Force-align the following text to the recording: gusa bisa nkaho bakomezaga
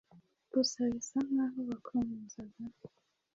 gusa 0.53 0.79
bisa 0.93 1.19
nkaho 1.29 1.59
bakomezaga 1.69 2.61